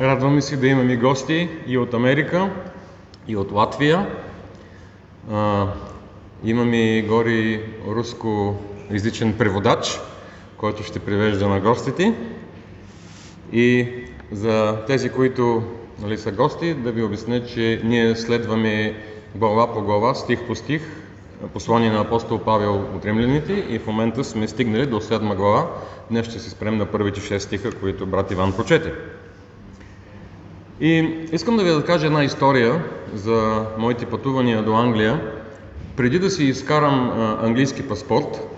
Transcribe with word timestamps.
Радваме 0.00 0.42
се 0.42 0.56
да 0.56 0.66
имаме 0.66 0.96
гости 0.96 1.48
и 1.66 1.78
от 1.78 1.94
Америка, 1.94 2.50
и 3.28 3.36
от 3.36 3.52
Латвия. 3.52 4.06
А, 5.30 5.66
имаме 6.44 7.02
гори 7.02 7.62
руско-езичен 7.88 9.34
преводач, 9.38 10.00
който 10.56 10.82
ще 10.82 10.98
превежда 10.98 11.48
на 11.48 11.60
гостите. 11.60 12.14
И 13.52 13.88
за 14.32 14.84
тези, 14.86 15.08
които 15.10 15.62
нали, 16.02 16.18
са 16.18 16.32
гости, 16.32 16.74
да 16.74 16.92
ви 16.92 17.02
обясня, 17.02 17.46
че 17.46 17.80
ние 17.84 18.16
следваме 18.16 18.94
глава 19.34 19.72
по 19.74 19.82
глава, 19.82 20.14
стих 20.14 20.46
по 20.46 20.54
стих, 20.54 20.82
послание 21.52 21.90
на 21.90 22.00
апостол 22.00 22.38
Павел 22.38 22.74
от 22.74 23.04
римляните 23.04 23.52
и 23.52 23.78
в 23.78 23.86
момента 23.86 24.24
сме 24.24 24.48
стигнали 24.48 24.86
до 24.86 25.00
седма 25.00 25.34
глава. 25.34 25.70
Днес 26.10 26.26
ще 26.26 26.38
се 26.38 26.50
спрем 26.50 26.76
на 26.76 26.86
първите 26.86 27.20
шест 27.20 27.46
стиха, 27.46 27.72
които 27.72 28.06
брат 28.06 28.30
Иван 28.30 28.52
прочете. 28.52 28.92
И 30.80 30.96
искам 31.32 31.56
да 31.56 31.64
ви 31.64 31.74
разкажа 31.74 32.06
една 32.06 32.24
история 32.24 32.84
за 33.14 33.66
моите 33.78 34.06
пътувания 34.06 34.62
до 34.62 34.74
Англия. 34.74 35.20
Преди 35.96 36.18
да 36.18 36.30
си 36.30 36.44
изкарам 36.44 37.10
английски 37.42 37.88
паспорт, 37.88 38.48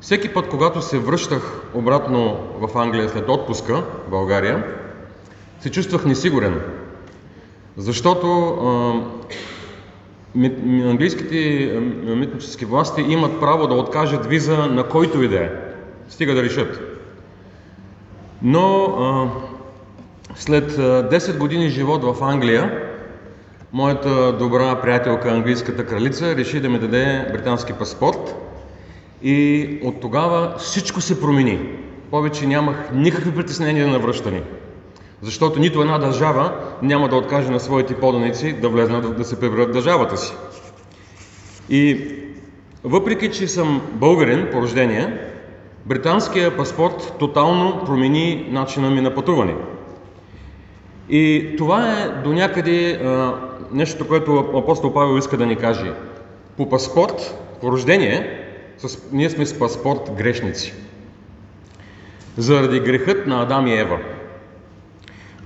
всеки 0.00 0.28
път, 0.28 0.48
когато 0.48 0.82
се 0.82 0.98
връщах 0.98 1.62
обратно 1.74 2.36
в 2.60 2.78
Англия 2.78 3.08
след 3.08 3.28
отпуска 3.28 3.74
в 3.74 4.10
България, 4.10 4.64
се 5.60 5.70
чувствах 5.70 6.04
несигурен. 6.04 6.60
Защото 7.76 8.26
английските 10.84 11.38
митнически 12.06 12.64
власти 12.64 13.00
имат 13.00 13.40
право 13.40 13.66
да 13.66 13.74
откажат 13.74 14.26
виза 14.26 14.56
на 14.56 14.88
който 14.88 15.22
и 15.22 15.28
да 15.28 15.44
е, 15.44 15.50
стига 16.08 16.34
да 16.34 16.42
решат. 16.42 16.80
Но 18.42 18.84
а, 18.84 19.28
след 20.34 20.72
10 20.72 21.38
години 21.38 21.68
живот 21.68 22.04
в 22.04 22.24
Англия, 22.24 22.82
моята 23.72 24.32
добра 24.32 24.80
приятелка, 24.80 25.30
английската 25.30 25.86
кралица, 25.86 26.36
реши 26.36 26.60
да 26.60 26.68
ми 26.68 26.78
даде 26.78 27.28
британски 27.32 27.72
паспорт 27.72 28.34
и 29.22 29.68
от 29.84 30.00
тогава 30.00 30.54
всичко 30.58 31.00
се 31.00 31.20
промени. 31.20 31.58
Повече 32.10 32.46
нямах 32.46 32.76
никакви 32.92 33.34
притеснения 33.34 33.88
на 33.88 33.98
връщане. 33.98 34.42
Защото 35.22 35.60
нито 35.60 35.80
една 35.80 35.98
държава 35.98 36.52
няма 36.82 37.08
да 37.08 37.16
откаже 37.16 37.50
на 37.50 37.60
своите 37.60 37.94
поданици 37.94 38.52
да 38.52 38.68
влезнат 38.68 39.16
да 39.16 39.24
се 39.24 39.40
преберат 39.40 39.68
в 39.68 39.72
държавата 39.72 40.16
си. 40.16 40.34
И 41.70 42.14
въпреки, 42.84 43.30
че 43.30 43.48
съм 43.48 43.82
българин 43.92 44.48
по 44.52 44.62
рождение, 44.62 45.18
британския 45.86 46.56
паспорт 46.56 47.12
тотално 47.18 47.84
промени 47.86 48.48
начина 48.50 48.90
ми 48.90 49.00
на 49.00 49.14
пътуване. 49.14 49.54
И 51.08 51.54
това 51.58 51.92
е 51.92 52.08
до 52.08 52.32
някъде 52.32 53.00
нещо, 53.72 54.08
което 54.08 54.38
апостол 54.38 54.92
Павел 54.92 55.18
иска 55.18 55.36
да 55.36 55.46
ни 55.46 55.56
каже. 55.56 55.92
По 56.56 56.68
паспорт, 56.68 57.34
по 57.60 57.72
рождение, 57.72 58.44
с, 58.78 58.98
ние 59.12 59.30
сме 59.30 59.46
с 59.46 59.58
паспорт 59.58 60.10
грешници. 60.16 60.74
Заради 62.36 62.80
грехът 62.80 63.26
на 63.26 63.42
Адам 63.42 63.66
и 63.66 63.78
Ева. 63.78 63.98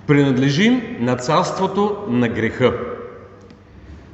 Принадлежим 0.06 0.96
на 1.00 1.16
царството 1.16 1.96
на 2.08 2.28
греха. 2.28 2.72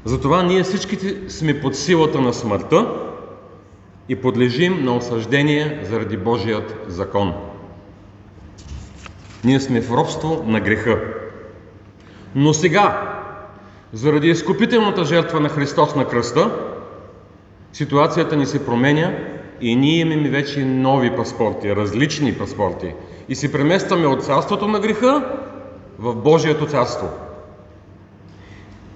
Затова 0.04 0.42
ние 0.42 0.62
всичките 0.62 1.30
сме 1.30 1.60
под 1.60 1.76
силата 1.76 2.20
на 2.20 2.32
смъртта 2.32 2.94
и 4.08 4.16
подлежим 4.16 4.84
на 4.84 4.96
осъждение 4.96 5.80
заради 5.82 6.16
Божият 6.16 6.74
закон. 6.88 7.34
Ние 9.44 9.60
сме 9.60 9.80
в 9.80 9.92
робство 9.92 10.44
на 10.46 10.60
греха. 10.60 10.98
Но 12.40 12.54
сега, 12.54 13.14
заради 13.92 14.28
изкупителната 14.28 15.04
жертва 15.04 15.40
на 15.40 15.48
Христос 15.48 15.94
на 15.94 16.08
кръста, 16.08 16.50
ситуацията 17.72 18.36
ни 18.36 18.46
се 18.46 18.66
променя 18.66 19.12
и 19.60 19.76
ние 19.76 19.98
имаме 19.98 20.28
вече 20.28 20.64
нови 20.64 21.16
паспорти, 21.16 21.76
различни 21.76 22.34
паспорти. 22.34 22.94
И 23.28 23.34
се 23.34 23.52
преместваме 23.52 24.06
от 24.06 24.24
царството 24.24 24.68
на 24.68 24.80
греха 24.80 25.24
в 25.98 26.14
Божието 26.14 26.66
царство. 26.66 27.08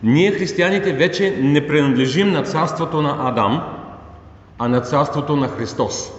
Ние, 0.02 0.32
християните, 0.32 0.92
вече 0.92 1.36
не 1.40 1.66
принадлежим 1.66 2.32
на 2.32 2.42
царството 2.42 3.02
на 3.02 3.28
Адам, 3.28 3.62
а 4.58 4.68
на 4.68 4.80
царството 4.80 5.36
на 5.36 5.48
Христос. 5.48 6.12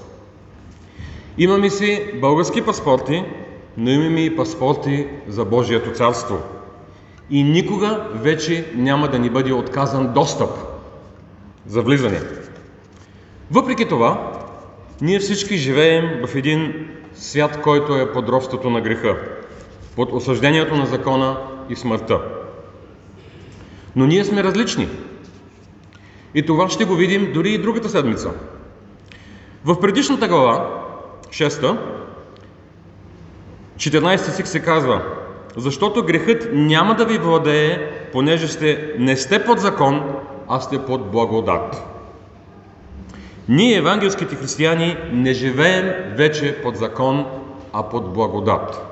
Имаме 1.38 1.70
си 1.70 2.12
български 2.22 2.62
паспорти, 2.62 3.24
но 3.78 3.90
имаме 3.92 4.20
и 4.20 4.36
паспорти 4.36 5.08
за 5.28 5.46
Божието 5.46 5.92
царство– 5.92 6.38
и 7.30 7.44
никога 7.44 8.08
вече 8.14 8.72
няма 8.76 9.08
да 9.08 9.20
ни 9.20 9.30
бъде 9.30 9.54
отказан 9.54 10.14
достъп 10.14 10.50
за 11.68 11.82
влизане. 11.82 12.22
Въпреки 13.52 13.88
това, 13.88 14.32
ние 15.02 15.20
всички 15.20 15.58
живеем 15.58 16.26
в 16.28 16.36
един 16.36 16.88
свят, 17.14 17.62
който 17.62 17.96
е 17.96 18.12
под 18.12 18.30
робството 18.30 18.70
на 18.70 18.82
греха, 18.82 19.18
под 19.96 20.12
осъждението 20.12 20.76
на 20.76 20.86
закона 20.86 21.38
и 21.70 21.76
смъртта. 21.76 22.22
Но 23.96 24.06
ние 24.06 24.26
сме 24.26 24.44
различни. 24.44 24.90
И 26.36 26.46
това 26.46 26.70
ще 26.70 26.86
го 26.86 26.96
видим 26.96 27.34
дори 27.34 27.50
и 27.50 27.58
другата 27.58 27.90
седмица. 27.90 28.32
В 29.66 29.80
предишната 29.80 30.28
глава, 30.28 30.84
6, 31.30 31.78
14 33.78 34.18
стих 34.18 34.48
се 34.48 34.60
казва 34.60 35.23
защото 35.58 36.04
грехът 36.04 36.50
няма 36.54 36.96
да 36.96 37.06
ви 37.06 37.18
владее, 37.18 37.92
понеже 38.12 38.48
сте, 38.48 38.94
не 38.98 39.18
сте 39.18 39.46
под 39.46 39.60
закон, 39.60 40.04
а 40.48 40.60
сте 40.60 40.86
под 40.86 41.12
благодат. 41.12 41.84
Ние, 43.50 43.78
евангелските 43.78 44.36
християни, 44.36 44.98
не 45.12 45.34
живеем 45.34 45.94
вече 46.16 46.62
под 46.64 46.78
закон, 46.78 47.26
а 47.74 47.84
под 47.84 48.14
благодат. 48.14 48.90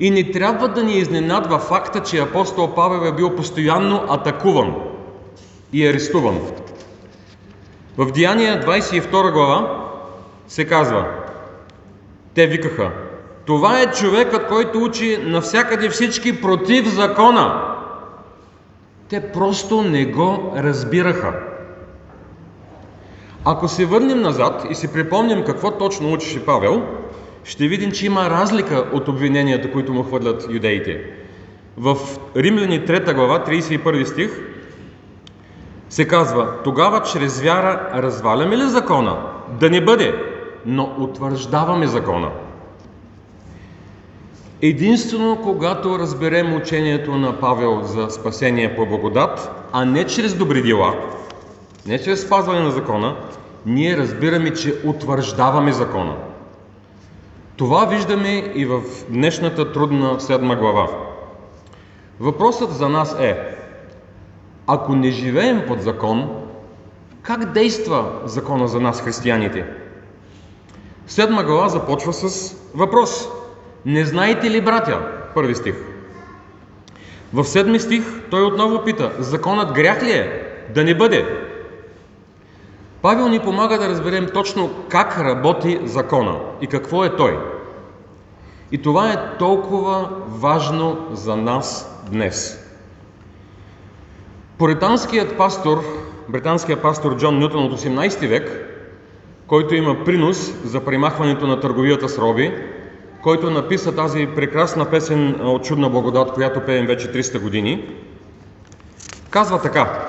И 0.00 0.10
не 0.10 0.30
трябва 0.30 0.68
да 0.68 0.82
ни 0.82 0.92
изненадва 0.92 1.58
факта, 1.58 2.02
че 2.02 2.18
апостол 2.18 2.74
Павел 2.74 3.08
е 3.08 3.12
бил 3.12 3.36
постоянно 3.36 4.04
атакуван 4.08 4.74
и 5.72 5.86
арестуван. 5.86 6.40
В 7.96 8.12
Деяния 8.12 8.66
22 8.66 9.32
глава 9.32 9.86
се 10.48 10.64
казва, 10.64 11.06
те 12.34 12.46
викаха, 12.46 12.90
това 13.46 13.80
е 13.80 13.92
човекът, 13.92 14.48
който 14.48 14.78
учи 14.78 15.18
навсякъде 15.22 15.88
всички 15.88 16.40
против 16.40 16.88
закона. 16.88 17.62
Те 19.08 19.32
просто 19.32 19.82
не 19.82 20.04
го 20.04 20.52
разбираха. 20.56 21.32
Ако 23.44 23.68
се 23.68 23.86
върнем 23.86 24.20
назад 24.20 24.66
и 24.70 24.74
си 24.74 24.92
припомним 24.92 25.44
какво 25.44 25.70
точно 25.70 26.12
учеше 26.12 26.44
Павел, 26.44 26.82
ще 27.44 27.68
видим, 27.68 27.92
че 27.92 28.06
има 28.06 28.30
разлика 28.30 28.84
от 28.92 29.08
обвиненията, 29.08 29.72
които 29.72 29.92
му 29.92 30.02
хвърлят 30.02 30.46
юдеите. 30.50 31.04
В 31.76 31.96
Римляни 32.36 32.80
3 32.80 33.14
глава, 33.14 33.44
31 33.44 34.04
стих, 34.04 34.30
се 35.88 36.08
казва, 36.08 36.48
тогава 36.64 37.02
чрез 37.02 37.40
вяра 37.40 37.90
разваляме 37.94 38.56
ли 38.56 38.62
закона? 38.62 39.16
Да 39.60 39.70
не 39.70 39.84
бъде, 39.84 40.14
но 40.66 40.94
утвърждаваме 40.98 41.86
закона. 41.86 42.30
Единствено, 44.62 45.38
когато 45.42 45.98
разберем 45.98 46.54
учението 46.54 47.16
на 47.16 47.40
Павел 47.40 47.80
за 47.82 48.10
спасение 48.10 48.76
по 48.76 48.86
благодат, 48.86 49.50
а 49.72 49.84
не 49.84 50.06
чрез 50.06 50.34
добри 50.34 50.62
дела, 50.62 50.94
не 51.86 51.98
чрез 51.98 52.22
спазване 52.22 52.60
на 52.60 52.70
закона, 52.70 53.16
ние 53.66 53.96
разбираме, 53.96 54.54
че 54.54 54.74
утвърждаваме 54.84 55.72
закона. 55.72 56.16
Това 57.56 57.84
виждаме 57.84 58.52
и 58.54 58.64
в 58.64 58.80
днешната 59.08 59.72
трудна 59.72 60.20
седма 60.20 60.56
глава. 60.56 60.88
Въпросът 62.20 62.72
за 62.72 62.88
нас 62.88 63.16
е, 63.20 63.38
ако 64.66 64.94
не 64.94 65.10
живеем 65.10 65.64
под 65.68 65.82
закон, 65.82 66.28
как 67.22 67.52
действа 67.52 68.12
закона 68.24 68.68
за 68.68 68.80
нас, 68.80 69.02
християните? 69.02 69.66
Седма 71.06 71.44
глава 71.44 71.68
започва 71.68 72.12
с 72.12 72.56
въпрос– 72.74 73.28
не 73.86 74.04
знаете 74.04 74.50
ли, 74.50 74.60
братя? 74.60 74.98
Първи 75.34 75.54
стих. 75.54 75.74
В 77.32 77.44
седми 77.44 77.80
стих 77.80 78.02
той 78.30 78.42
отново 78.42 78.84
пита, 78.84 79.12
законът 79.18 79.72
грях 79.72 80.02
ли 80.02 80.10
е? 80.10 80.42
Да 80.74 80.84
не 80.84 80.94
бъде. 80.94 81.26
Павел 83.02 83.28
ни 83.28 83.38
помага 83.38 83.78
да 83.78 83.88
разберем 83.88 84.28
точно 84.34 84.70
как 84.88 85.18
работи 85.18 85.80
закона 85.84 86.38
и 86.60 86.66
какво 86.66 87.04
е 87.04 87.16
той. 87.16 87.38
И 88.72 88.82
това 88.82 89.12
е 89.12 89.38
толкова 89.38 90.08
важно 90.28 91.06
за 91.12 91.36
нас 91.36 91.96
днес. 92.10 92.66
Поританският 94.58 95.36
пастор, 95.36 95.84
британският 96.28 96.82
пастор 96.82 97.16
Джон 97.16 97.38
Нютон 97.38 97.64
от 97.64 97.80
18 97.80 98.26
век, 98.28 98.66
който 99.46 99.74
има 99.74 100.04
принос 100.04 100.52
за 100.64 100.84
примахването 100.84 101.46
на 101.46 101.60
търговията 101.60 102.08
с 102.08 102.18
роби, 102.18 102.54
който 103.22 103.50
написа 103.50 103.96
тази 103.96 104.28
прекрасна 104.36 104.90
песен 104.90 105.40
от 105.40 105.64
чудна 105.64 105.90
благодат, 105.90 106.32
която 106.32 106.60
пеем 106.60 106.86
вече 106.86 107.12
300 107.12 107.38
години, 107.38 107.94
казва 109.30 109.62
така. 109.62 110.08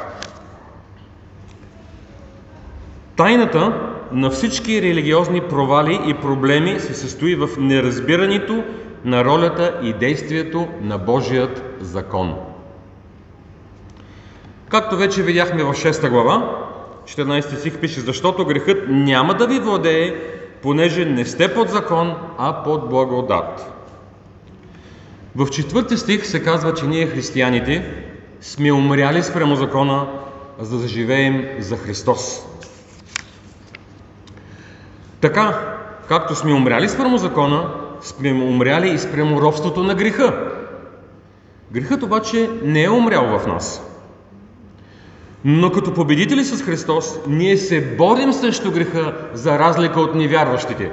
Тайната 3.16 3.92
на 4.12 4.30
всички 4.30 4.81
религиозни 4.81 5.42
провали 5.42 6.00
и 6.08 6.13
проблеми 6.13 6.80
се 6.80 6.94
състои 6.94 7.36
в 7.36 7.50
неразбирането 7.58 8.63
на 9.06 9.25
ролята 9.25 9.80
и 9.84 9.94
действието 9.94 10.68
на 10.81 10.98
Божият 10.98 11.64
закон. 11.80 12.36
Както 14.69 14.98
вече 14.98 15.24
видяхме 15.24 15.64
в 15.64 15.74
6 15.74 16.10
глава, 16.10 16.68
14 17.06 17.56
стих 17.56 17.78
пише, 17.78 18.00
защото 18.00 18.46
грехът 18.46 18.78
няма 18.90 19.34
да 19.34 19.48
ви 19.48 19.60
владее, 19.60 20.16
понеже 20.62 21.06
не 21.06 21.25
сте 21.25 21.54
под 21.54 21.69
закон, 21.69 22.16
а 22.38 22.63
под 22.63 22.90
благодат. 22.90 23.72
В 25.36 25.50
четвърти 25.50 25.98
стих 25.98 26.25
се 26.25 26.44
казва, 26.44 26.74
че 26.74 26.88
ние 26.88 27.08
християните 27.08 28.06
сме 28.42 28.72
умряли 28.72 29.24
спрямо 29.24 29.56
закона, 29.56 30.08
за 30.60 30.80
да 30.80 30.88
живеем 30.88 31.48
за 31.60 31.78
Христос. 31.78 32.46
Така, 35.22 35.78
както 36.08 36.36
сме 36.36 36.54
умряли 36.54 36.90
спрямо 36.90 37.18
закона, 37.18 37.69
сме 38.02 38.34
умряли 38.34 38.90
и 38.90 38.98
спрямо 38.98 39.42
робството 39.42 39.84
на 39.84 39.96
греха. 39.96 40.52
Грехът 41.72 42.04
обаче 42.04 42.50
не 42.64 42.84
е 42.84 42.90
умрял 42.90 43.40
в 43.40 43.48
нас. 43.48 43.91
Но 45.46 45.72
като 45.72 45.94
победители 45.94 46.44
с 46.46 46.64
Христос, 46.64 47.20
ние 47.28 47.58
се 47.58 47.96
борим 47.96 48.34
срещу 48.34 48.72
греха, 48.72 49.14
за 49.34 49.60
разлика 49.60 50.02
от 50.02 50.16
невярващите. 50.16 50.92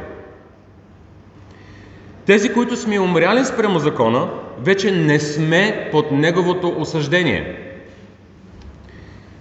Тези, 2.27 2.53
които 2.53 2.77
сме 2.77 3.00
умряли 3.00 3.45
спрямо 3.45 3.79
закона, 3.79 4.29
вече 4.61 4.91
не 4.91 5.21
сме 5.21 5.89
под 5.93 6.11
неговото 6.11 6.75
осъждение. 6.79 7.69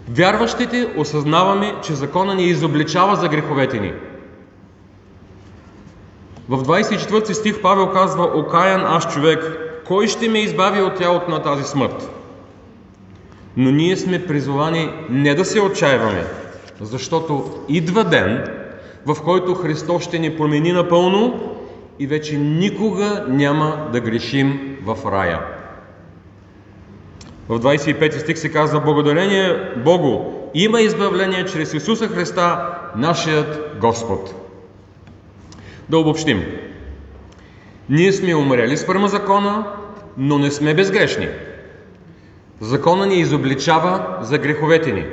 Вярващите 0.10 0.88
осъзнаваме, 0.98 1.74
че 1.84 1.94
закона 1.94 2.36
ни 2.36 2.44
изобличава 2.44 3.16
за 3.16 3.28
греховете 3.28 3.80
ни. 3.80 3.94
В 6.50 6.64
24 6.64 7.32
стих 7.32 7.62
Павел 7.62 7.92
казва, 7.92 8.24
окаян 8.24 8.86
аз 8.86 9.14
човек, 9.14 9.58
кой 9.88 10.08
ще 10.08 10.30
ме 10.30 10.40
избави 10.40 10.82
от 10.82 10.96
тялото 10.96 11.32
на 11.32 11.42
тази 11.42 11.64
смърт? 11.64 12.17
Но 13.58 13.72
ние 13.72 13.98
сме 13.98 14.26
призовани 14.26 14.90
не 15.10 15.36
да 15.36 15.46
се 15.46 15.62
отчаиваме, 15.62 16.24
защото 16.82 17.64
идва 17.70 18.04
ден, 18.04 18.44
в 19.06 19.24
който 19.24 19.54
Христос 19.54 20.04
ще 20.04 20.20
ни 20.20 20.38
промени 20.38 20.72
напълно 20.72 21.54
и 22.00 22.08
вече 22.08 22.38
никога 22.38 23.26
няма 23.28 23.90
да 23.92 24.00
грешим 24.00 24.78
в 24.84 24.98
рая. 25.12 25.40
В 27.50 27.60
25 27.60 28.20
стих 28.20 28.38
се 28.38 28.52
казва 28.52 28.80
Благодарение 28.80 29.74
Богу, 29.86 30.20
има 30.54 30.82
избавление 30.82 31.46
чрез 31.46 31.74
Исуса 31.74 32.08
Христа, 32.08 32.78
нашият 32.96 33.78
Господ. 33.82 34.34
Да 35.90 35.98
обобщим. 35.98 36.44
Ние 37.90 38.14
сме 38.14 38.36
умрели 38.36 38.78
спрямо 38.78 39.08
закона, 39.08 39.68
но 40.18 40.40
не 40.40 40.52
сме 40.52 40.74
безгрешни. 40.74 41.28
Закона 42.62 43.06
ни 43.06 43.16
изобличава 43.16 44.18
за 44.22 44.38
греховете 44.38 44.92
ни. 44.92 45.06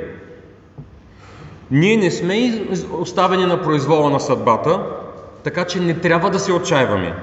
Ние 1.71 1.97
не 1.97 2.11
сме 2.11 2.65
оставени 2.91 3.45
на 3.45 3.61
произвола 3.61 4.09
на 4.09 4.19
съдбата, 4.19 4.79
така 5.43 5.65
че 5.65 5.79
не 5.79 5.93
трябва 5.93 6.29
да 6.29 6.39
се 6.39 6.53
отчаиваме. 6.53 7.15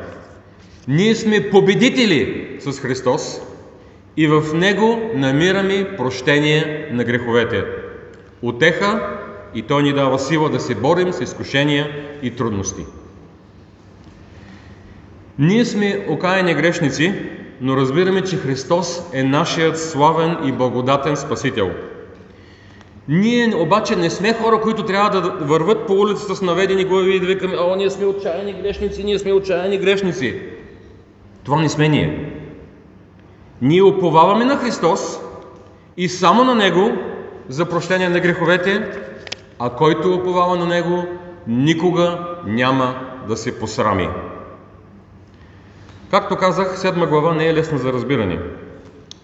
Ние 0.89 1.15
сме 1.15 1.51
победители 1.51 2.49
с 2.61 2.81
Христос 2.81 3.41
и 4.17 4.27
в 4.27 4.43
Него 4.55 5.11
намираме 5.15 5.97
прощение 5.97 6.89
на 6.93 7.05
греховете. 7.05 7.65
Отеха 8.43 9.19
и 9.55 9.63
Той 9.63 9.83
ни 9.83 9.93
дава 9.93 10.19
сила 10.19 10.51
да 10.51 10.61
се 10.61 10.75
борим 10.75 11.13
с 11.13 11.21
изкушения 11.21 11.91
и 12.23 12.31
трудности. 12.31 12.87
Ние 15.39 15.65
сме 15.65 16.07
окаяни 16.09 16.55
грешници, 16.55 17.15
но 17.63 17.77
разбираме, 17.77 18.23
че 18.23 18.37
Христос 18.37 19.11
е 19.13 19.23
нашият 19.23 19.81
славен 19.81 20.37
и 20.45 20.53
благодатен 20.53 21.17
Спасител. 21.17 21.71
Ние 23.09 23.57
обаче 23.57 23.97
не 23.97 24.11
сме 24.11 24.33
хора, 24.33 24.61
които 24.61 24.85
трябва 24.85 25.21
да 25.21 25.31
върват 25.31 25.87
по 25.87 25.93
улицата 25.93 26.37
с 26.37 26.43
наведени 26.43 26.85
глави 26.85 27.17
и 27.17 27.21
да 27.21 27.27
викаме, 27.27 27.57
о, 27.57 27.77
ние 27.77 27.91
сме 27.91 28.07
отчаяни 28.07 28.53
грешници, 28.53 29.05
ние 29.05 29.19
сме 29.19 29.33
отчаяни 29.33 29.79
грешници. 29.79 30.41
Това 31.45 31.61
не 31.61 31.69
сме 31.69 31.89
ние. 31.89 32.33
Ние 33.63 33.83
уповаваме 33.83 34.45
на 34.45 34.57
Христос 34.57 35.21
и 35.97 36.09
само 36.09 36.45
на 36.45 36.55
Него 36.55 36.91
за 37.49 37.69
прощение 37.69 38.09
на 38.09 38.21
греховете, 38.21 38.91
а 39.59 39.71
който 39.71 40.15
уповава 40.15 40.57
на 40.57 40.67
Него, 40.67 41.05
никога 41.47 42.19
няма 42.47 42.95
да 43.29 43.37
се 43.37 43.59
посрами. 43.59 44.09
Както 46.13 46.37
казах, 46.37 46.79
седма 46.79 47.07
глава 47.07 47.35
не 47.35 47.49
е 47.49 47.55
лесна 47.55 47.79
за 47.79 47.93
разбиране, 47.93 48.39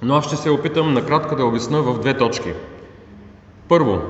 но 0.03 0.15
аз 0.15 0.27
ще 0.27 0.37
се 0.37 0.51
опитам 0.51 0.95
накратко 0.95 1.37
да 1.37 1.45
обясня 1.45 1.83
в 1.83 1.99
две 1.99 2.17
точки. 2.17 2.53
Първо, 3.69 4.01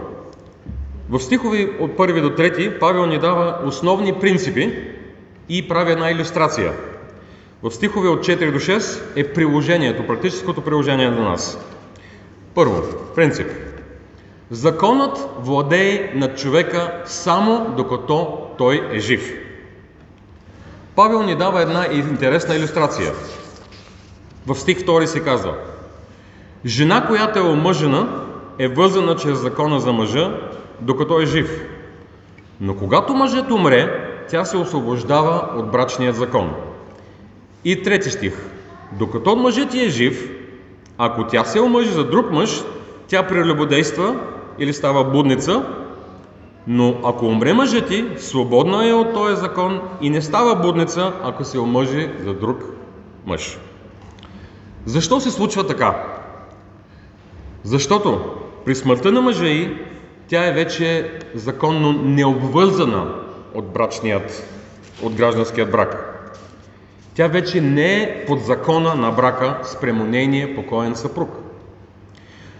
в 1.10 1.20
стихови 1.20 1.76
от 1.80 1.96
първи 1.96 2.20
до 2.20 2.34
трети 2.34 2.78
Павел 2.80 3.06
ни 3.06 3.19
дава 3.19 3.58
основни 3.64 4.12
принципи 4.12 4.78
и 5.48 5.69
прави 5.69 5.92
една 5.92 6.10
иллюстрация. 6.10 6.72
В 7.62 7.70
стихове 7.70 8.08
от 8.08 8.20
4 8.20 8.52
до 8.52 8.58
6 8.58 9.02
е 9.16 9.32
приложението, 9.32 10.06
практическото 10.06 10.60
приложение 10.60 11.10
на 11.10 11.22
нас. 11.30 11.58
Първо, 12.54 12.82
принцип. 13.14 13.46
Законът 14.50 15.28
владее 15.38 16.12
над 16.14 16.38
човека 16.38 17.02
само 17.06 17.75
докато 17.76 18.46
той 18.58 18.88
е 18.92 18.98
жив. 18.98 19.47
Павел 20.98 21.22
ни 21.22 21.34
дава 21.34 21.62
една 21.62 21.86
интересна 21.92 22.56
иллюстрация. 22.56 23.12
В 24.46 24.54
стих 24.54 24.78
2 24.78 25.04
се 25.04 25.25
казва 25.25 25.54
Жена, 26.66 27.06
която 27.06 27.38
е 27.38 27.42
омъжена, 27.42 28.25
е 28.58 28.68
вързана 28.68 29.16
чрез 29.16 29.38
закона 29.38 29.80
за 29.80 29.92
мъжа, 29.92 30.40
докато 30.80 31.20
е 31.20 31.26
жив. 31.26 31.64
Но 32.61 32.76
когато 32.76 33.14
мъжът 33.14 33.50
умре, 33.50 34.11
тя 34.30 34.44
се 34.44 34.56
освобождава 34.56 35.49
от 35.56 35.70
брачният 35.70 36.16
закон. 36.16 36.52
И 37.64 37.82
трети 37.82 38.11
стих. 38.11 38.34
Докато 38.92 39.37
мъжът 39.37 39.70
ти 39.70 39.84
е 39.84 39.88
жив, 39.88 40.30
ако 40.99 41.26
тя 41.26 41.44
се 41.44 41.61
омъжи 41.61 41.90
за 41.90 42.04
друг 42.04 42.30
мъж, 42.30 42.62
тя 43.08 43.26
прелюбодейства 43.26 44.16
или 44.58 44.73
става 44.73 45.04
будница, 45.04 45.64
но 46.70 47.00
ако 47.04 47.26
умре 47.26 47.52
мъжът 47.52 47.88
ти, 47.88 48.04
свободна 48.16 48.88
е 48.88 48.92
от 48.92 49.14
този 49.14 49.37
закон 49.37 49.80
и 50.00 50.10
не 50.10 50.22
става 50.22 50.54
будница, 50.54 51.12
ако 51.22 51.44
се 51.44 51.58
омъжи 51.58 52.10
за 52.25 52.34
друг 52.34 52.64
мъж. 53.26 53.58
Защо 54.84 55.20
се 55.20 55.30
случва 55.30 55.66
така? 55.66 56.04
Защото 57.62 58.20
при 58.64 58.75
смъртта 58.75 59.12
на 59.12 59.20
мъжа 59.20 59.46
й, 59.46 59.76
тя 60.28 60.46
е 60.46 60.52
вече 60.52 61.12
законно 61.34 61.92
необвързана 61.92 63.14
от 63.54 63.72
брачният, 63.72 64.48
от 65.02 65.14
гражданският 65.14 65.70
брак. 65.70 66.14
Тя 67.14 67.28
вече 67.28 67.60
не 67.60 68.02
е 68.02 68.25
под 68.26 68.40
закона 68.40 68.94
на 68.94 69.10
брака 69.10 69.60
спрямо 69.64 70.04
нейния 70.04 70.54
покоен 70.54 70.94
съпруг. 70.94 71.30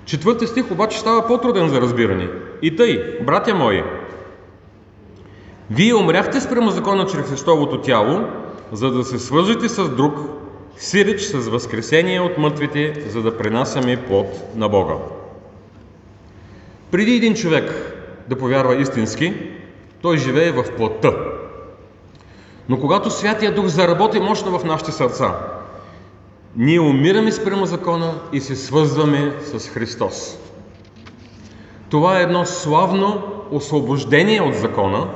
Четвърти 0.05 0.47
стих 0.47 0.71
обаче 0.71 0.99
става 0.99 1.27
по-труден 1.27 1.69
за 1.69 1.81
разбиране. 1.81 2.29
И 2.63 2.77
тъй, 2.77 3.19
братя 3.27 3.55
мои, 3.55 3.83
вие 5.71 5.95
умряхте 5.95 6.41
спрямо 6.41 6.71
закона 6.71 7.07
чрез 7.07 7.27
Христовото 7.27 7.81
тяло, 7.81 8.21
за 8.73 8.91
да 8.91 9.05
се 9.05 9.19
свържете 9.19 9.69
с 9.69 9.89
друг, 9.89 10.15
сиреч 10.77 11.21
с 11.21 11.49
възкресение 11.49 12.21
от 12.21 12.39
мъртвите, 12.39 13.05
за 13.09 13.23
да 13.23 13.37
пренасяме 13.37 14.05
плод 14.05 14.27
на 14.55 14.69
Бога. 14.69 14.95
Преди 16.91 17.15
един 17.15 17.35
човек 17.35 17.95
да 18.29 18.39
повярва 18.39 18.77
истински, 18.77 19.35
той 20.03 20.19
живее 20.19 20.53
в 20.53 20.65
плътта. 20.77 21.13
Но 22.69 22.81
когато 22.81 23.11
Святия 23.11 23.55
Дух 23.55 23.67
заработи 23.67 24.21
мощно 24.21 24.59
в 24.59 24.65
нашите 24.65 24.93
сърца, 24.93 25.35
ние 26.57 26.81
умираме 26.81 27.33
спрямо 27.33 27.67
закона 27.67 28.15
и 28.33 28.41
се 28.41 28.57
свързваме 28.57 29.33
с 29.41 29.69
Христос. 29.69 30.39
Това 31.91 32.19
е 32.19 32.23
едно 32.23 32.45
славно 32.45 33.23
освобождение 33.51 34.43
от 34.43 34.55
закона, 34.55 35.07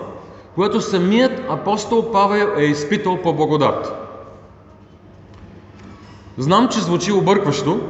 което 0.55 0.81
самият 0.81 1.33
апостол 1.49 2.13
Павел 2.13 2.49
е 2.59 2.63
изпитал 2.63 3.23
по 3.23 3.33
благодат. 3.33 3.93
Знам, 6.39 6.69
че 6.69 6.81
звучи 6.81 7.13
объркващо, 7.13 7.81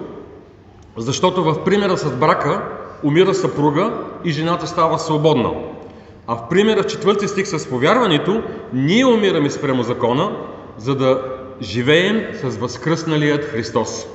защото 0.96 1.44
в 1.44 1.64
примера 1.64 1.96
с 1.96 2.12
брака 2.12 2.62
умира 3.02 3.34
съпруга 3.34 3.92
и 4.24 4.30
жената 4.30 4.66
става 4.66 4.98
свободна. 4.98 5.50
А 6.26 6.36
в 6.36 6.48
примера 6.48 6.82
в 6.82 6.86
четвърти 6.86 7.28
стих 7.28 7.46
с 7.46 7.68
повярването, 7.68 8.42
ние 8.72 9.06
умираме 9.06 9.50
спрямо 9.50 9.82
закона, 9.82 10.36
за 10.78 10.94
да 10.94 11.22
живеем 11.62 12.26
с 12.34 12.56
възкръсналият 12.56 13.44
Христос. 13.44 14.06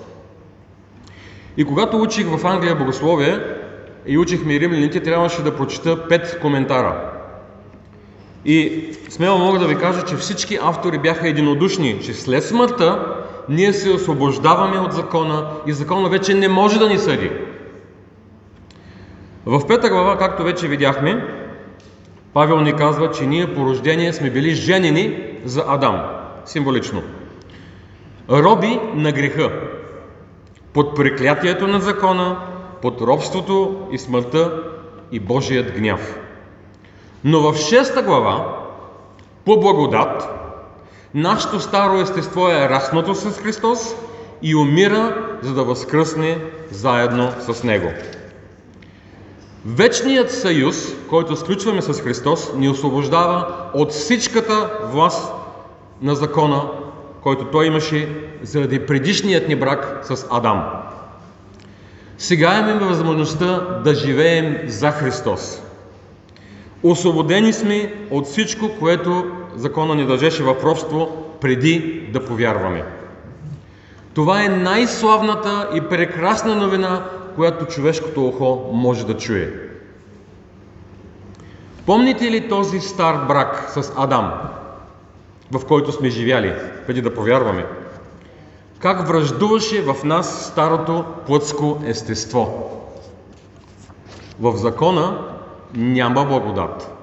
И 1.57 1.65
когато 1.65 1.97
учих 1.97 2.27
в 2.27 2.45
Англия 2.45 2.75
богословие 2.75 3.39
и 4.05 4.17
учихме 4.17 4.59
римляните, 4.59 5.03
трябваше 5.03 5.43
да 5.43 5.55
прочита 5.55 6.07
пет 6.07 6.39
коментара. 6.41 7.16
И 8.45 8.89
смело 9.09 9.37
мога 9.37 9.59
да 9.59 9.67
ви 9.67 9.75
кажа, 9.75 10.05
че 10.05 10.15
всички 10.15 10.59
автори 10.61 10.97
бяха 10.97 11.27
единодушни, 11.27 11.99
че 12.03 12.13
след 12.13 12.43
смъртта 12.43 13.15
ние 13.49 13.73
се 13.73 13.91
освобождаваме 13.91 14.79
от 14.79 14.93
закона 14.93 15.47
и 15.67 15.73
закона 15.73 16.09
вече 16.09 16.33
не 16.33 16.47
може 16.47 16.79
да 16.79 16.89
ни 16.89 16.97
съди. 16.97 17.31
В 19.45 19.67
пета 19.67 19.89
глава, 19.89 20.17
както 20.17 20.43
вече 20.43 20.67
видяхме, 20.67 21.25
Павел 22.33 22.61
ни 22.61 22.73
казва, 22.73 23.11
че 23.11 23.25
ние 23.25 23.53
по 23.53 23.65
рождение 23.65 24.13
сме 24.13 24.29
били 24.29 24.53
женени 24.53 25.23
за 25.45 25.63
Адам. 25.67 26.01
Символично. 26.45 27.01
Роби 28.29 28.79
на 28.93 29.11
греха. 29.11 29.51
Под 30.73 30.95
преклятието 30.95 31.67
на 31.67 31.79
закона, 31.79 32.39
под 32.81 33.01
робството 33.01 33.87
и 33.91 33.97
смъртта 33.97 34.63
и 35.11 35.19
Божият 35.19 35.71
гняв. 35.71 36.19
Но 37.23 37.51
в 37.51 37.57
шеста 37.57 38.01
глава, 38.01 38.57
по 39.45 39.59
благодат, 39.59 40.29
нашето 41.13 41.59
старо 41.59 41.99
естество 41.99 42.49
е 42.49 42.69
расното 42.69 43.15
с 43.15 43.31
Христос 43.31 43.95
и 44.41 44.55
умира, 44.55 45.17
за 45.41 45.53
да 45.53 45.63
възкръсне 45.63 46.37
заедно 46.71 47.31
с 47.39 47.63
Него. 47.63 47.91
Вечният 49.65 50.31
съюз, 50.31 50.93
който 51.09 51.35
сключваме 51.35 51.81
с 51.81 52.01
Христос, 52.01 52.53
ни 52.55 52.69
освобождава 52.69 53.69
от 53.73 53.91
всичката 53.91 54.69
власт 54.83 55.33
на 56.01 56.15
закона, 56.15 56.61
който 57.23 57.45
той 57.45 57.67
имаше 57.67 58.09
заради 58.43 58.85
предишният 58.85 59.47
ни 59.47 59.55
брак 59.55 60.01
с 60.03 60.27
Адам. 60.31 60.63
Сега 62.17 62.59
имаме 62.59 62.85
възможността 62.85 63.59
да 63.83 63.95
живеем 63.95 64.57
за 64.67 64.91
Христос. 64.91 65.61
Освободени 66.83 67.53
сме 67.53 67.93
от 68.11 68.25
всичко, 68.25 68.69
което 68.79 69.25
закона 69.55 69.95
ни 69.95 70.05
дължеше 70.05 70.43
в 70.43 70.55
робство, 70.63 71.09
преди 71.41 72.09
да 72.13 72.25
повярваме. 72.25 72.83
Това 74.13 74.43
е 74.43 74.49
най-славната 74.49 75.69
и 75.75 75.81
прекрасна 75.81 76.55
новина, 76.55 77.05
която 77.35 77.65
човешкото 77.65 78.25
ухо 78.27 78.69
може 78.73 79.05
да 79.05 79.17
чуе. 79.17 79.53
Помните 81.85 82.31
ли 82.31 82.49
този 82.49 82.79
стар 82.79 83.25
брак 83.27 83.69
с 83.69 83.93
Адам, 83.97 84.33
в 85.51 85.65
който 85.65 85.91
сме 85.91 86.09
живяли, 86.09 86.53
преди 86.87 87.01
да 87.01 87.13
повярваме? 87.13 87.65
Как 88.79 89.07
връждуваше 89.07 89.81
в 89.81 90.03
нас 90.03 90.45
старото 90.47 91.05
плътско 91.27 91.81
естество? 91.85 92.71
В 94.39 94.57
закона 94.57 95.36
няма 95.75 96.25
благодат. 96.25 96.93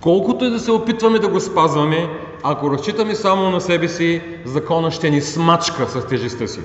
Колкото 0.00 0.44
и 0.44 0.50
да 0.50 0.60
се 0.60 0.72
опитваме 0.72 1.18
да 1.18 1.28
го 1.28 1.40
спазваме, 1.40 2.08
ако 2.42 2.70
разчитаме 2.70 3.14
само 3.14 3.50
на 3.50 3.60
себе 3.60 3.88
си, 3.88 4.22
закона 4.44 4.90
ще 4.90 5.10
ни 5.10 5.20
смачка 5.20 5.88
с 5.88 6.06
тежестта 6.06 6.46
си. 6.46 6.60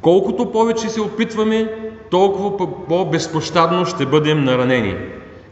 Колкото 0.00 0.52
повече 0.52 0.88
се 0.88 1.00
опитваме, 1.00 1.74
толкова 2.10 2.56
по-безпощадно 2.88 3.86
ще 3.86 4.06
бъдем 4.06 4.44
наранени. 4.44 4.96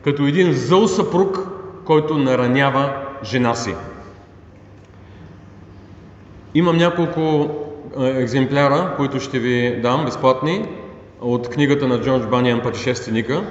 Като 0.05 0.23
един 0.27 0.53
зъл 0.53 0.89
съпруг, 0.89 1.49
който 1.85 2.19
наранява 2.19 2.93
жена 3.25 3.55
си. 3.55 3.75
Имам 6.55 6.77
няколко 6.77 7.49
екземпляра, 7.99 8.95
които 8.97 9.21
ще 9.21 9.39
ви 9.39 9.81
дам 9.83 10.05
безплатни 10.05 10.69
от 11.21 11.49
книгата 11.49 11.89
на 11.89 12.00
Джордж 12.00 12.27
Баниан 12.27 12.61
Пътешественика. 12.61 13.43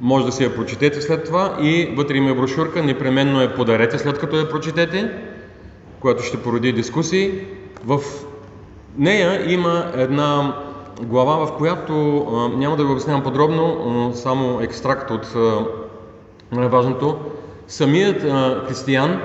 Може 0.00 0.26
да 0.26 0.32
си 0.32 0.44
я 0.44 0.54
прочетете 0.54 1.00
след 1.00 1.24
това 1.24 1.56
и 1.60 1.94
вътре 1.96 2.16
има 2.16 2.34
брошурка, 2.34 2.82
непременно 2.82 3.42
я 3.42 3.54
подарете 3.54 3.98
след 3.98 4.18
като 4.18 4.36
я 4.36 4.48
прочетете, 4.48 5.10
която 6.00 6.22
ще 6.22 6.42
породи 6.42 6.72
дискусии. 6.72 7.32
В 7.84 8.00
нея 8.98 9.52
има 9.52 9.84
една 9.94 10.56
глава, 11.02 11.46
в 11.46 11.56
която 11.56 11.92
няма 12.56 12.76
да 12.76 12.84
ви 12.84 12.92
обяснявам 12.92 13.22
подробно, 13.22 14.10
само 14.14 14.60
екстракт 14.60 15.10
от 15.10 15.34
най-важното. 16.52 17.16
Самият 17.68 18.22
християн 18.68 19.20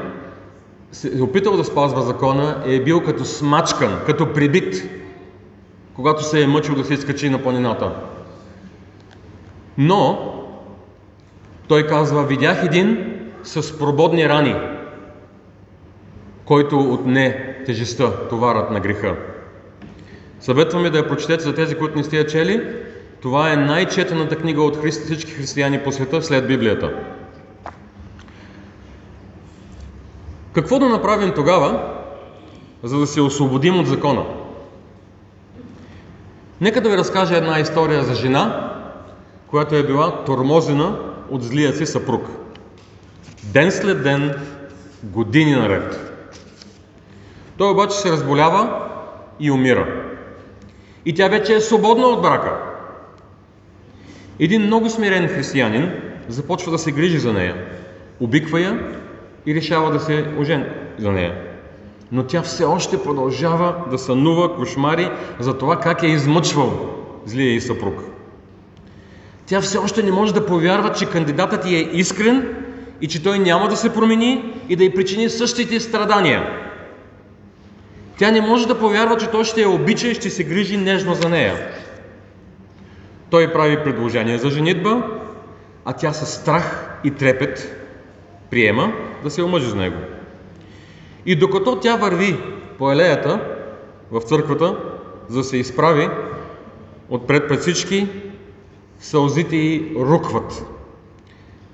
се 0.92 1.18
е 1.18 1.22
опитал 1.22 1.58
да 1.58 1.64
спазва 1.64 2.02
закона, 2.02 2.64
е 2.66 2.80
бил 2.80 3.04
като 3.04 3.26
смачкан, 3.26 4.00
като 4.06 4.34
прибит, 4.34 4.90
когато 5.98 6.24
се 6.24 6.44
е 6.44 6.48
мъчил 6.48 6.76
да 6.76 6.84
се 6.84 6.94
изкачи 6.94 7.30
на 7.30 7.44
планината. 7.44 7.92
Но 9.78 10.34
той 11.68 11.88
казва, 11.88 12.24
видях 12.24 12.64
един 12.64 13.20
с 13.44 13.80
прободни 13.80 14.30
рани, 14.30 14.56
който 16.46 16.80
отне 16.80 17.56
тежестта, 17.66 18.12
товарът 18.30 18.72
на 18.72 18.80
греха. 18.80 19.16
Съветваме 20.40 20.90
да 20.90 20.98
я 20.98 21.08
прочетете 21.08 21.44
за 21.44 21.56
тези, 21.56 21.76
които 21.76 21.98
не 21.98 22.04
сте 22.04 22.18
я 22.18 22.28
чели. 22.28 22.68
Това 23.22 23.54
е 23.54 23.58
най-четената 23.58 24.36
книга 24.36 24.62
от 24.62 24.78
христи, 24.78 25.04
всички 25.06 25.32
християни 25.32 25.80
по 25.80 25.92
света 25.92 26.22
след 26.22 26.48
Библията. 26.48 26.94
Какво 30.54 30.80
да 30.80 30.90
направим 30.90 31.32
тогава, 31.36 31.94
за 32.84 33.00
да 33.00 33.08
се 33.08 33.22
освободим 33.22 33.80
от 33.80 33.88
закона? 33.88 34.26
Нека 36.62 36.82
да 36.82 36.90
ви 36.90 36.98
разкажа 36.98 37.38
една 37.38 37.60
история 37.60 38.04
за 38.04 38.16
жена, 38.16 38.74
която 39.48 39.76
е 39.76 39.84
била 39.84 40.24
тормозена 40.26 41.00
от 41.30 41.44
злия 41.44 41.74
си 41.74 41.86
съпруг. 41.86 42.28
Ден 43.44 43.72
след 43.72 44.04
ден, 44.04 44.36
години 45.04 45.52
наред. 45.52 46.14
Той 47.58 47.72
обаче 47.72 47.98
се 47.98 48.12
разболява 48.12 48.90
и 49.40 49.52
умира. 49.52 50.04
И 51.06 51.14
тя 51.14 51.28
вече 51.28 51.56
е 51.56 51.62
свободна 51.62 52.08
от 52.08 52.22
брака. 52.22 52.58
Един 54.40 54.62
много 54.62 54.90
смирен 54.90 55.28
християнин 55.28 55.92
започва 56.28 56.72
да 56.72 56.78
се 56.78 56.92
грижи 56.92 57.20
за 57.20 57.34
нея. 57.34 57.66
Обиква 58.20 58.62
я 58.62 58.80
и 59.46 59.56
решава 59.56 59.92
да 59.92 60.00
се 60.00 60.26
ожени 60.40 60.66
за 60.98 61.12
нея. 61.12 61.47
Но 62.12 62.24
тя 62.24 62.42
все 62.42 62.64
още 62.64 63.04
продължава 63.04 63.76
да 63.92 63.98
сънува 63.98 64.56
кошмари 64.56 65.12
за 65.40 65.58
това 65.58 65.80
как 65.80 66.04
е 66.04 66.08
измъчвал 66.08 66.74
злия 67.26 67.54
и 67.54 67.62
съпруг. 67.62 68.04
Тя 69.46 69.62
все 69.62 69.78
още 69.78 70.04
не 70.04 70.12
може 70.12 70.34
да 70.34 70.46
повярва, 70.46 70.94
че 70.94 71.06
кандидатът 71.06 71.64
ти 71.64 71.76
е 71.76 71.90
искрен 71.94 72.56
и 73.02 73.08
че 73.08 73.24
той 73.24 73.40
няма 73.40 73.68
да 73.68 73.76
се 73.76 73.94
промени 73.94 74.54
и 74.70 74.76
да 74.76 74.84
й 74.84 74.94
причини 74.94 75.30
същите 75.30 75.80
страдания. 75.80 76.68
Тя 78.18 78.32
не 78.32 78.42
може 78.42 78.68
да 78.68 78.80
повярва, 78.80 79.18
че 79.18 79.28
той 79.28 79.44
ще 79.44 79.62
я 79.62 79.70
обича 79.70 80.08
и 80.08 80.16
ще 80.16 80.30
се 80.30 80.44
грижи 80.44 80.78
нежно 80.78 81.14
за 81.14 81.30
нея. 81.30 81.72
Той 83.30 83.54
прави 83.54 83.84
предложение 83.84 84.38
за 84.38 84.50
женитба, 84.50 85.04
а 85.86 85.94
тя 85.94 86.14
със 86.14 86.34
страх 86.34 86.98
и 87.04 87.12
трепет 87.12 87.84
приема 88.50 88.94
да 89.24 89.32
се 89.32 89.44
омъжи 89.44 89.70
с 89.70 89.76
него. 89.76 89.98
И 91.28 91.36
докато 91.36 91.76
тя 91.76 91.96
върви 91.96 92.38
по 92.78 92.92
елеята 92.92 93.40
в 94.12 94.22
църквата, 94.22 94.76
за 95.30 95.38
да 95.38 95.44
се 95.44 95.58
изправи 95.58 96.10
отпред 97.10 97.48
пред 97.48 97.60
всички, 97.60 98.08
сълзите 99.00 99.56
й 99.56 99.92
рукват. 99.96 100.66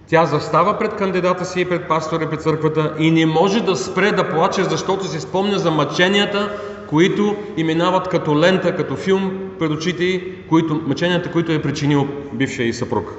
Тя 0.08 0.26
застава 0.26 0.78
пред 0.80 0.96
кандидата 0.96 1.46
си 1.46 1.62
и 1.62 1.66
пред 1.66 1.88
пастора 1.88 2.30
пред 2.30 2.42
църквата 2.42 2.94
и 3.00 3.12
не 3.12 3.26
може 3.26 3.64
да 3.64 3.76
спре 3.76 4.12
да 4.12 4.30
плаче, 4.30 4.64
защото 4.64 5.06
се 5.06 5.20
спомня 5.20 5.60
за 5.60 5.72
мъченията, 5.72 6.60
които 6.90 7.36
и 7.58 7.64
минават 7.64 8.08
като 8.08 8.40
лента, 8.40 8.76
като 8.76 8.96
филм 8.96 9.50
пред 9.60 9.72
очите 9.72 10.04
й, 10.04 10.24
които, 10.50 10.82
мъченията, 10.88 11.32
които 11.32 11.52
е 11.52 11.62
причинил 11.62 12.08
бившия 12.34 12.68
и 12.68 12.74
съпруг. 12.74 13.14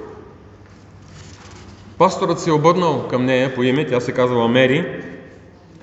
Пасторът 1.99 2.41
се 2.41 2.51
е 2.51 2.53
обърнал 2.53 3.09
към 3.09 3.25
нея 3.25 3.55
по 3.55 3.63
име, 3.63 3.87
тя 3.87 4.01
се 4.01 4.13
казва 4.13 4.49
Мери, 4.49 5.04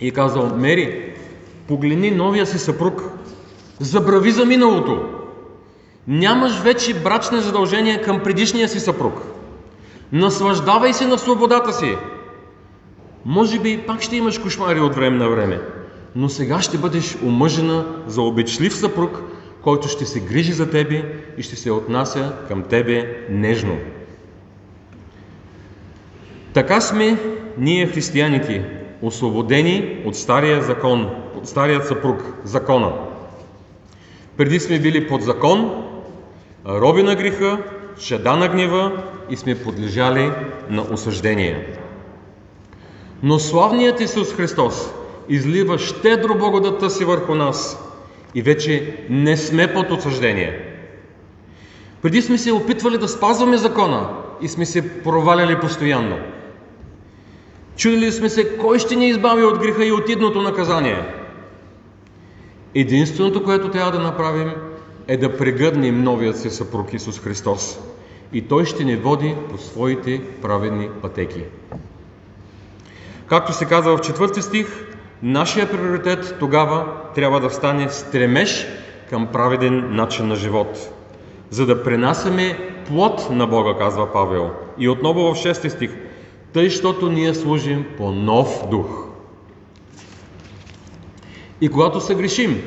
и 0.01 0.07
е 0.07 0.11
казал, 0.11 0.55
Мери, 0.57 1.13
погледни 1.67 2.11
новия 2.11 2.45
си 2.45 2.59
съпруг, 2.59 3.03
забрави 3.79 4.31
за 4.31 4.45
миналото. 4.45 5.09
Нямаш 6.07 6.59
вече 6.59 6.93
брачни 6.93 7.41
задължения 7.41 8.01
към 8.01 8.19
предишния 8.23 8.69
си 8.69 8.79
съпруг. 8.79 9.21
Наслаждавай 10.11 10.93
се 10.93 11.07
на 11.07 11.17
свободата 11.17 11.73
си. 11.73 11.95
Може 13.25 13.59
би 13.59 13.83
пак 13.87 14.01
ще 14.01 14.15
имаш 14.15 14.37
кошмари 14.37 14.79
от 14.79 14.95
време 14.95 15.17
на 15.17 15.29
време, 15.29 15.61
но 16.15 16.29
сега 16.29 16.61
ще 16.61 16.77
бъдеш 16.77 17.17
омъжена 17.23 17.85
за 18.07 18.21
обечлив 18.21 18.75
съпруг, 18.75 19.21
който 19.61 19.87
ще 19.87 20.05
се 20.05 20.19
грижи 20.19 20.53
за 20.53 20.69
тебе 20.69 21.05
и 21.37 21.43
ще 21.43 21.55
се 21.55 21.71
отнася 21.71 22.33
към 22.47 22.63
тебе 22.63 23.25
нежно. 23.29 23.77
Така 26.53 26.81
сме 26.81 27.17
ние 27.57 27.87
християните. 27.87 28.80
Освободени 29.01 30.03
от 30.05 30.15
стария 30.15 30.61
закон, 30.61 31.09
от 31.35 31.47
старият 31.47 31.87
съпруг, 31.87 32.23
закона. 32.43 32.91
Преди 34.37 34.59
сме 34.59 34.79
били 34.79 35.07
под 35.07 35.21
закон, 35.21 35.85
роби 36.67 37.03
на 37.03 37.15
греха, 37.15 37.57
шеда 37.99 38.35
на 38.35 38.47
гнева 38.47 39.03
и 39.29 39.37
сме 39.37 39.55
подлежали 39.63 40.31
на 40.69 40.81
осъждение. 40.81 41.67
Но 43.23 43.39
славният 43.39 44.01
Исус 44.01 44.33
Христос 44.33 44.93
излива 45.29 45.77
щедро 45.77 46.35
благодата 46.35 46.89
си 46.89 47.05
върху 47.05 47.35
нас 47.35 47.77
и 48.35 48.41
вече 48.41 49.05
не 49.09 49.37
сме 49.37 49.73
под 49.73 49.91
осъждение. 49.91 50.59
Преди 52.01 52.21
сме 52.21 52.37
се 52.37 52.51
опитвали 52.51 52.97
да 52.97 53.07
спазваме 53.07 53.57
закона 53.57 54.09
и 54.41 54.47
сме 54.47 54.65
се 54.65 55.03
проваляли 55.03 55.59
постоянно. 55.59 56.17
Чудили 57.75 58.11
сме 58.11 58.29
се, 58.29 58.57
кой 58.57 58.79
ще 58.79 58.95
ни 58.95 59.09
избави 59.09 59.43
от 59.43 59.59
греха 59.59 59.85
и 59.85 59.91
от 59.91 60.09
идното 60.09 60.41
наказание. 60.41 61.05
Единственото, 62.75 63.43
което 63.43 63.71
трябва 63.71 63.91
да 63.91 63.99
направим, 63.99 64.51
е 65.07 65.17
да 65.17 65.37
прегърнем 65.37 66.03
новият 66.03 66.39
си 66.39 66.49
съпруг 66.49 66.93
Исус 66.93 67.19
Христос. 67.19 67.79
И 68.33 68.41
Той 68.41 68.65
ще 68.65 68.83
ни 68.83 68.95
води 68.95 69.35
по 69.49 69.57
своите 69.57 70.21
праведни 70.41 70.89
пътеки. 71.01 71.43
Както 73.27 73.53
се 73.53 73.65
казва 73.65 73.97
в 73.97 74.01
четвърти 74.01 74.41
стих, 74.41 74.67
нашия 75.23 75.71
приоритет 75.71 76.35
тогава 76.39 76.85
трябва 77.15 77.39
да 77.39 77.49
стане 77.49 77.89
стремеж 77.89 78.67
към 79.09 79.27
праведен 79.27 79.95
начин 79.95 80.27
на 80.27 80.35
живот, 80.35 80.93
за 81.49 81.65
да 81.65 81.83
пренасяме 81.83 82.59
плод 82.87 83.27
на 83.31 83.47
Бога, 83.47 83.77
казва 83.79 84.13
Павел. 84.13 84.51
И 84.77 84.89
отново 84.89 85.33
в 85.33 85.37
6 85.37 85.67
стих, 85.67 85.91
тъй, 86.53 86.69
щото 86.69 87.09
ние 87.09 87.33
служим 87.33 87.85
по 87.97 88.11
нов 88.11 88.67
дух. 88.69 89.07
И 91.61 91.69
когато 91.69 92.01
се 92.01 92.15
грешим, 92.15 92.61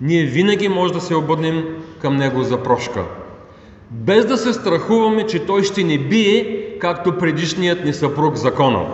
ние 0.00 0.24
винаги 0.24 0.68
може 0.68 0.92
да 0.92 1.00
се 1.00 1.14
обърнем 1.14 1.64
към 2.00 2.16
Него 2.16 2.42
за 2.42 2.62
прошка, 2.62 3.04
без 3.90 4.26
да 4.26 4.36
се 4.36 4.52
страхуваме, 4.52 5.26
че 5.26 5.46
Той 5.46 5.62
ще 5.62 5.82
ни 5.82 5.98
бие, 5.98 6.68
както 6.78 7.18
предишният 7.18 7.84
ни 7.84 7.92
съпруг 7.92 8.36
закона. 8.36 8.86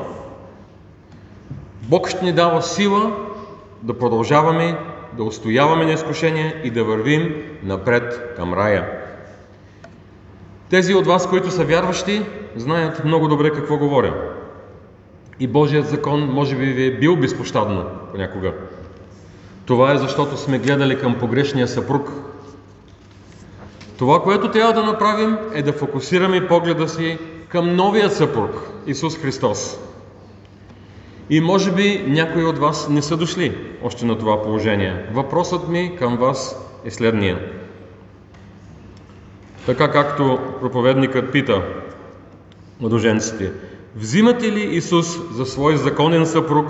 Бог 1.82 2.08
ще 2.08 2.24
ни 2.24 2.32
дава 2.32 2.62
сила 2.62 3.16
да 3.82 3.98
продължаваме, 3.98 4.78
да 5.16 5.24
устояваме 5.24 5.84
на 5.84 5.92
изкушения 5.92 6.60
и 6.64 6.70
да 6.70 6.84
вървим 6.84 7.42
напред 7.62 8.34
към 8.36 8.54
рая. 8.54 9.05
Тези 10.70 10.94
от 10.94 11.06
вас, 11.06 11.28
които 11.28 11.50
са 11.50 11.64
вярващи, 11.64 12.22
знаят 12.56 13.04
много 13.04 13.28
добре 13.28 13.50
какво 13.50 13.78
говоря. 13.78 14.14
И 15.40 15.46
Божият 15.46 15.86
закон 15.88 16.20
може 16.20 16.56
би 16.56 16.66
ви 16.66 16.86
е 16.86 16.98
бил 16.98 17.16
безпощадно 17.16 17.84
понякога. 18.12 18.52
Това 19.66 19.92
е 19.92 19.98
защото 19.98 20.36
сме 20.36 20.58
гледали 20.58 20.98
към 20.98 21.18
погрешния 21.18 21.68
съпруг. 21.68 22.12
Това, 23.98 24.22
което 24.22 24.50
трябва 24.50 24.72
да 24.72 24.82
направим, 24.82 25.38
е 25.54 25.62
да 25.62 25.72
фокусираме 25.72 26.46
погледа 26.46 26.88
си 26.88 27.18
към 27.48 27.76
новия 27.76 28.10
съпруг, 28.10 28.50
Исус 28.86 29.18
Христос. 29.18 29.78
И 31.30 31.40
може 31.40 31.72
би 31.72 32.04
някои 32.06 32.44
от 32.44 32.58
вас 32.58 32.88
не 32.88 33.02
са 33.02 33.16
дошли 33.16 33.58
още 33.82 34.04
на 34.06 34.18
това 34.18 34.42
положение. 34.42 35.06
Въпросът 35.12 35.68
ми 35.68 35.96
към 35.98 36.16
вас 36.16 36.70
е 36.84 36.90
следния. 36.90 37.38
Така 39.66 39.90
както 39.90 40.38
проповедникът 40.60 41.32
пита 41.32 41.62
младоженците, 42.80 43.52
взимате 43.96 44.52
ли 44.52 44.76
Исус 44.76 45.18
за 45.32 45.46
свой 45.46 45.76
законен 45.76 46.26
съпруг 46.26 46.66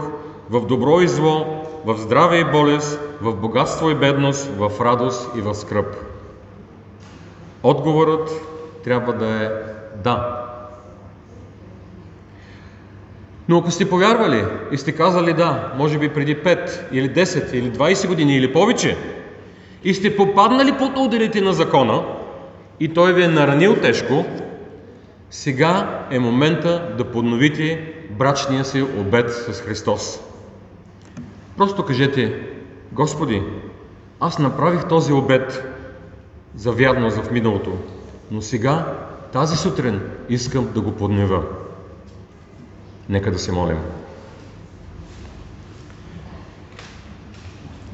в 0.51 0.67
добро 0.67 1.01
и 1.01 1.09
зло, 1.09 1.47
в 1.85 1.97
здраве 1.99 2.39
и 2.39 2.45
болест, 2.45 3.01
в 3.21 3.35
богатство 3.35 3.91
и 3.91 3.95
бедност, 3.95 4.51
в 4.59 4.71
радост 4.81 5.31
и 5.37 5.41
в 5.41 5.55
скръп? 5.55 5.97
Отговорът 7.63 8.31
трябва 8.85 9.13
да 9.13 9.45
е 9.45 9.49
да. 10.05 10.43
Но 13.49 13.59
ако 13.59 13.71
сте 13.71 13.91
повярвали 13.91 14.45
и 14.73 14.79
сте 14.79 14.93
казали 14.93 15.33
да, 15.33 15.73
може 15.77 15.99
би 15.99 16.09
преди 16.09 16.37
5 16.37 16.93
или 16.93 17.11
10 17.11 17.55
или 17.55 17.73
20 17.73 18.09
години 18.09 18.37
или 18.37 18.53
повече, 18.53 18.97
и 19.85 19.95
сте 19.95 20.17
попаднали 20.17 20.73
под 20.73 20.97
ударите 20.97 21.41
на 21.41 21.53
закона, 21.53 22.03
и 22.81 22.95
той 22.95 23.13
ви 23.13 23.23
е 23.23 23.29
наранил 23.29 23.77
тежко, 23.77 24.25
сега 25.31 26.07
е 26.11 26.19
момента 26.19 26.95
да 26.99 27.11
подновите 27.11 27.95
брачния 28.11 28.65
си 28.65 28.83
обед 28.83 29.31
с 29.31 29.61
Христос. 29.61 30.21
Просто 31.57 31.85
кажете, 31.85 32.41
Господи, 32.93 33.43
аз 34.21 34.39
направих 34.39 34.89
този 34.89 35.13
обед 35.13 35.73
за 36.55 36.73
вярност 36.73 37.17
в 37.17 37.31
миналото, 37.31 37.73
но 38.31 38.43
сега, 38.43 38.99
тази 39.33 39.57
сутрин, 39.57 40.01
искам 40.29 40.73
да 40.75 40.81
го 40.81 40.93
поднева. 40.93 41.43
Нека 43.09 43.31
да 43.31 43.39
се 43.39 43.53
молим. 43.53 43.79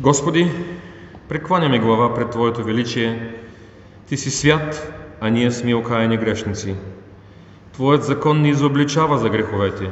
Господи, 0.00 0.50
прекланяме 1.28 1.78
глава 1.78 2.14
пред 2.14 2.30
Твоето 2.30 2.64
величие. 2.64 3.41
Ти 4.12 4.18
си 4.18 4.30
свят, 4.30 4.92
а 5.20 5.30
ние 5.30 5.50
сме 5.50 5.74
окаяни 5.74 6.16
грешници. 6.16 6.74
Твоят 7.72 8.04
закон 8.04 8.42
ни 8.42 8.48
изобличава 8.48 9.18
за 9.18 9.28
греховете. 9.28 9.90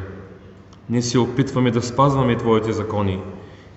Ние 0.90 1.02
се 1.02 1.18
опитваме 1.18 1.70
да 1.70 1.82
спазваме 1.82 2.36
Твоите 2.36 2.72
закони 2.72 3.20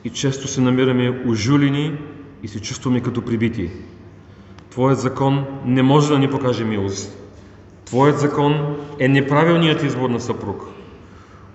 и 0.03 0.09
често 0.09 0.47
се 0.47 0.61
намираме 0.61 1.21
ужулени 1.27 1.97
и 2.43 2.47
се 2.47 2.61
чувстваме 2.61 3.01
като 3.01 3.21
прибити. 3.21 3.69
Твоят 4.69 4.99
закон 4.99 5.45
не 5.65 5.83
може 5.83 6.09
да 6.09 6.19
ни 6.19 6.29
покаже 6.29 6.63
милост. 6.63 7.17
Твоят 7.85 8.19
закон 8.19 8.77
е 8.99 9.07
неправилният 9.07 9.83
избор 9.83 10.09
на 10.09 10.19
съпруг. 10.19 10.65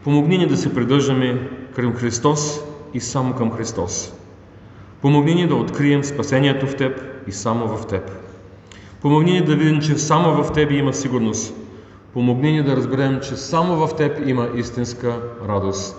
Помогни 0.05 0.39
ни 0.39 0.47
да 0.47 0.57
се 0.57 0.75
придържаме 0.75 1.49
към 1.75 1.95
Христос 1.95 2.61
и 2.95 3.01
само 3.01 3.35
към 3.35 3.51
Христос. 3.51 4.13
Помогни 5.03 5.35
ни 5.35 5.47
да 5.47 5.55
открием 5.55 6.05
спасението 6.05 6.67
в 6.67 6.77
Теб 6.77 7.01
и 7.27 7.33
само 7.33 7.77
в 7.77 7.87
Теб. 7.87 8.28
Помогни 9.03 9.33
ни 9.33 9.45
да 9.45 9.57
видим, 9.57 9.81
че 9.81 9.99
само 9.99 10.43
в 10.43 10.53
Тебе 10.53 10.75
има 10.75 10.95
сигурност. 10.95 11.55
Помогни 12.13 12.53
ни 12.53 12.63
да 12.63 12.77
разберем, 12.77 13.21
че 13.23 13.37
само 13.37 13.87
в 13.87 13.97
Теб 13.97 14.29
има 14.29 14.49
истинска 14.57 15.23
радост. 15.49 15.97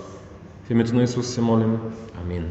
В 0.68 0.72
името 0.72 0.96
на 0.96 1.04
Исус 1.04 1.28
се 1.28 1.42
молим. 1.42 1.78
Амин. 2.24 2.46